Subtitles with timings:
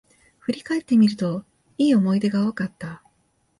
[0.39, 1.45] 振り返ってみると、
[1.77, 3.03] 良い思い出が多かった